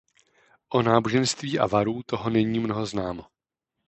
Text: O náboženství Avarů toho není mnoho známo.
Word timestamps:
O 0.69 0.81
náboženství 0.81 1.59
Avarů 1.59 2.03
toho 2.03 2.29
není 2.29 2.59
mnoho 2.59 2.85
známo. 2.85 3.25